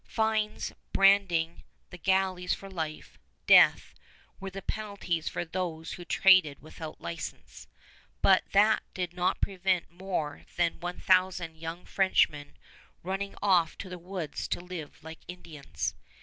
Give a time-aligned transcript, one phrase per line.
[0.07, 3.93] Fines, branding, the galleys for life, death,
[4.39, 7.67] were the penalties for those who traded without license;
[8.19, 12.57] but that did not prevent more than one thousand young Frenchmen
[13.03, 15.93] running off to the woods to live like Indians.